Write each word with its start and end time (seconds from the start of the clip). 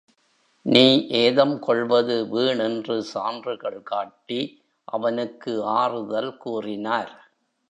நீ 0.65 1.07
ஏதம் 1.07 1.53
கொள்வது 1.59 2.15
வீண் 2.27 2.59
என்று 2.59 2.95
சான்றுகள் 3.03 3.79
காட்டி 3.83 4.41
அவனுக்கு 4.87 5.53
ஆறுதல் 5.63 6.37
கூறினார். 6.37 7.13